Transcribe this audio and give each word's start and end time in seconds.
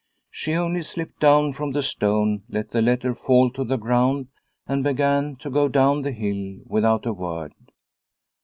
She 0.31 0.55
only 0.55 0.81
slipped 0.81 1.19
down 1.19 1.53
from 1.53 1.73
the 1.73 1.83
stone, 1.83 2.41
let 2.49 2.71
the 2.71 2.81
letter 2.81 3.13
fall 3.13 3.51
to 3.51 3.63
the 3.63 3.77
ground, 3.77 4.29
and 4.65 4.83
began 4.83 5.35
to 5.35 5.51
go 5.51 5.67
down 5.67 6.01
the 6.01 6.11
hill 6.11 6.59
without 6.65 7.05
a 7.05 7.13
word. 7.13 7.53